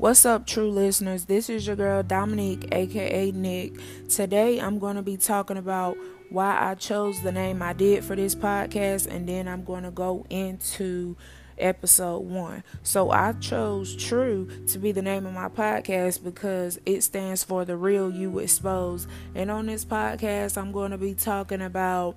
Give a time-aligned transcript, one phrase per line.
[0.00, 1.26] What's up, true listeners?
[1.26, 3.74] This is your girl Dominique, aka Nick.
[4.08, 5.94] Today I'm going to be talking about
[6.30, 9.90] why I chose the name I did for this podcast, and then I'm going to
[9.90, 11.18] go into
[11.58, 12.64] episode one.
[12.82, 17.66] So I chose True to be the name of my podcast because it stands for
[17.66, 19.06] The Real You Exposed.
[19.34, 22.16] And on this podcast, I'm going to be talking about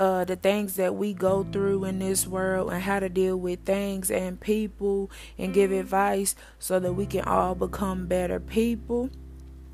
[0.00, 3.60] uh, the things that we go through in this world and how to deal with
[3.66, 9.10] things and people and give advice so that we can all become better people.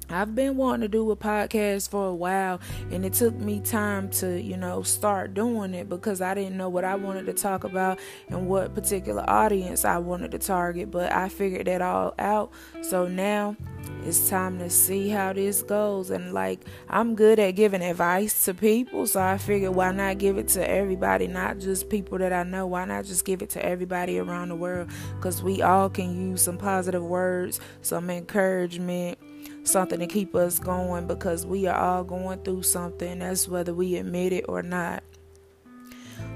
[0.08, 2.60] I've been wanting to do a podcast for a while
[2.92, 6.68] and it took me time to, you know, start doing it because I didn't know
[6.68, 7.98] what I wanted to talk about
[8.28, 12.52] and what particular audience I wanted to target, but I figured that all out.
[12.82, 13.56] So now
[14.04, 18.54] it's time to see how this goes and like I'm good at giving advice to
[18.54, 22.44] people, so I figured why not give it to everybody, not just people that I
[22.44, 22.68] know.
[22.68, 24.88] Why not just give it to everybody around the world
[25.20, 29.18] cuz we all can use some positive words, some encouragement
[29.66, 33.18] something to keep us going because we are all going through something.
[33.18, 35.02] That's whether we admit it or not.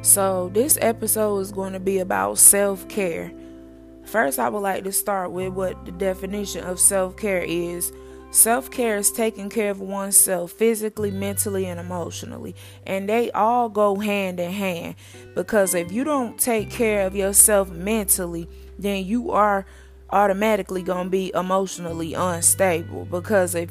[0.02, 3.32] So, this episode is going to be about self care.
[4.04, 7.92] First, I would like to start with what the definition of self care is.
[8.30, 12.54] Self care is taking care of oneself physically, mentally, and emotionally.
[12.86, 14.94] And they all go hand in hand.
[15.34, 19.66] Because if you don't take care of yourself mentally, then you are
[20.12, 23.70] automatically going to be emotionally unstable because if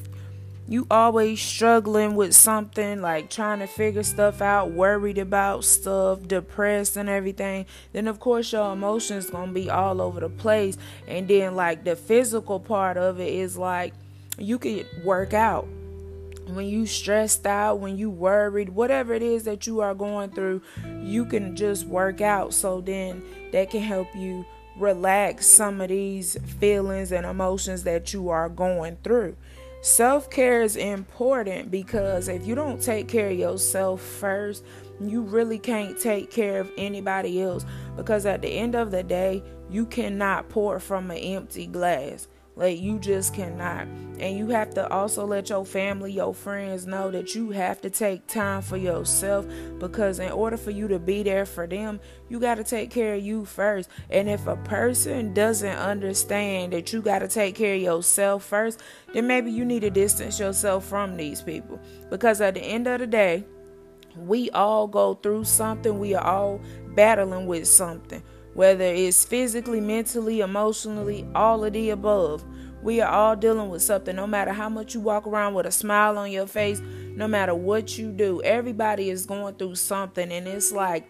[0.69, 6.95] you always struggling with something like trying to figure stuff out, worried about stuff, depressed
[6.95, 10.77] and everything, then of course your emotions to be all over the place.
[11.07, 13.95] And then like the physical part of it is like
[14.37, 15.67] you could work out.
[16.45, 20.61] When you stressed out, when you worried, whatever it is that you are going through,
[21.01, 22.53] you can just work out.
[22.53, 24.45] So then that can help you
[24.79, 29.35] relax some of these feelings and emotions that you are going through.
[29.81, 34.63] Self care is important because if you don't take care of yourself first,
[34.99, 37.65] you really can't take care of anybody else.
[37.95, 42.27] Because at the end of the day, you cannot pour from an empty glass.
[42.59, 43.87] Like you just cannot.
[44.19, 47.89] And you have to also let your family, your friends know that you have to
[47.89, 49.45] take time for yourself
[49.79, 53.15] because in order for you to be there for them, you got to take care
[53.15, 53.89] of you first.
[54.09, 58.81] And if a person doesn't understand that you got to take care of yourself first,
[59.13, 62.99] then maybe you need to distance yourself from these people because at the end of
[62.99, 63.45] the day,
[64.17, 65.97] we all go through something.
[65.97, 66.59] We are all
[66.93, 68.21] battling with something
[68.59, 72.43] whether it's physically, mentally, emotionally, all of the above.
[72.83, 75.71] We are all dealing with something, no matter how much you walk around with a
[75.71, 76.81] smile on your face,
[77.15, 78.41] no matter what you do.
[78.43, 81.09] Everybody is going through something, and it's like,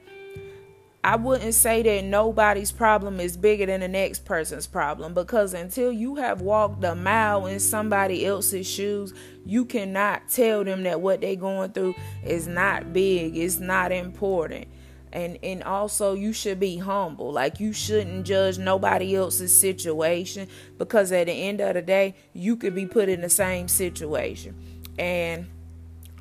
[1.03, 5.91] I wouldn't say that nobody's problem is bigger than the next person's problem because until
[5.91, 9.11] you have walked a mile in somebody else's shoes,
[9.43, 14.67] you cannot tell them that what they're going through is not big, it's not important
[15.11, 20.47] and and also you should be humble like you shouldn't judge nobody else's situation
[20.77, 24.55] because at the end of the day you could be put in the same situation
[24.97, 25.47] and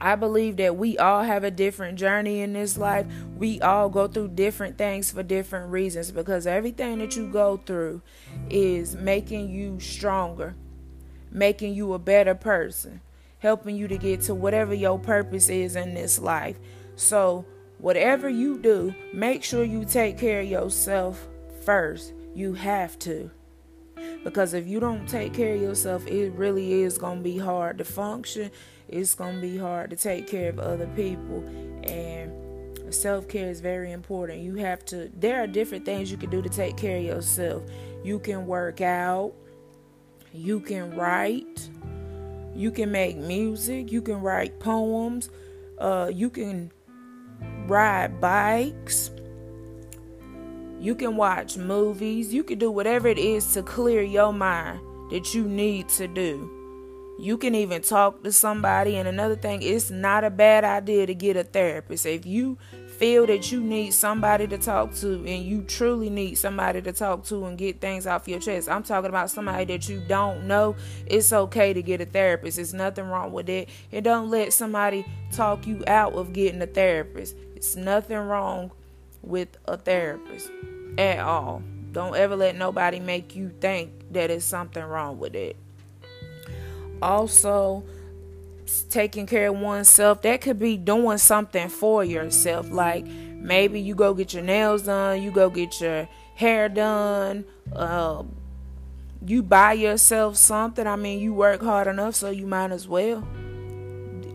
[0.01, 3.07] I believe that we all have a different journey in this life.
[3.37, 8.03] We all go through different things for different reasons because everything that you go through
[8.49, 10.55] is making you stronger,
[11.33, 13.01] making you a better person,
[13.41, 16.57] helping you to get to whatever your purpose is in this life.
[16.95, 17.45] So,
[17.79, 21.27] whatever you do, make sure you take care of yourself
[21.65, 22.13] first.
[22.35, 23.31] You have to.
[24.25, 27.79] Because if you don't take care of yourself, it really is going to be hard
[27.79, 28.51] to function.
[28.89, 31.45] It's going to be hard to take care of other people.
[31.85, 32.33] And
[32.95, 34.41] self care is very important.
[34.41, 37.63] You have to, there are different things you can do to take care of yourself.
[38.05, 39.33] You can work out,
[40.33, 41.69] you can write,
[42.55, 45.31] you can make music, you can write poems,
[45.79, 46.73] uh, you can
[47.67, 49.11] ride bikes.
[50.81, 52.33] You can watch movies.
[52.33, 54.81] You can do whatever it is to clear your mind
[55.11, 56.55] that you need to do.
[57.19, 58.97] You can even talk to somebody.
[58.97, 62.07] And another thing, it's not a bad idea to get a therapist.
[62.07, 62.59] If you
[62.99, 67.25] feel that you need somebody to talk to and you truly need somebody to talk
[67.25, 70.75] to and get things off your chest, I'm talking about somebody that you don't know,
[71.07, 72.57] it's okay to get a therapist.
[72.57, 73.69] There's nothing wrong with it.
[73.93, 77.37] And don't let somebody talk you out of getting a therapist.
[77.55, 78.73] It's nothing wrong
[79.23, 80.51] with a therapist
[80.99, 81.63] at all.
[81.93, 85.57] Don't ever let nobody make you think that it's something wrong with it.
[87.01, 87.85] Also,
[88.91, 92.71] taking care of oneself, that could be doing something for yourself.
[92.71, 97.45] Like maybe you go get your nails done, you go get your hair done,
[97.75, 98.23] uh,
[99.25, 100.87] you buy yourself something.
[100.87, 103.27] I mean, you work hard enough, so you might as well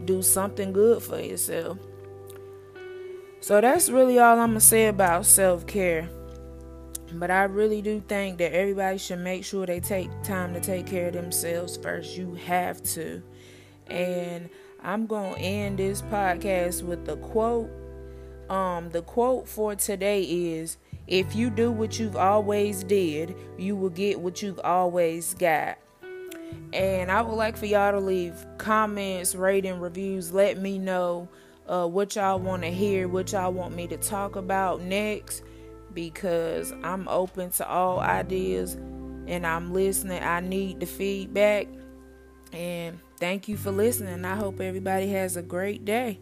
[0.06, 1.78] do something good for yourself.
[3.40, 6.10] So that's really all I'm going to say about self care.
[7.14, 10.88] But I really do think that everybody should make sure they take time to take
[10.88, 12.18] care of themselves first.
[12.18, 13.22] You have to.
[13.94, 14.50] And
[14.82, 17.70] I'm going to end this podcast with the quote.
[18.50, 23.90] Um the quote for today is if you do what you've always did, you will
[23.90, 25.78] get what you've always got.
[26.72, 30.34] And I would like for y'all to leave comments, rating, reviews.
[30.34, 31.30] Let me know
[31.68, 35.44] uh, what y'all want to hear, what y'all want me to talk about next,
[35.94, 38.74] because I'm open to all ideas
[39.28, 40.22] and I'm listening.
[40.24, 41.68] I need the feedback.
[42.52, 44.26] And thank you for listening.
[44.26, 46.20] I hope everybody has a great day.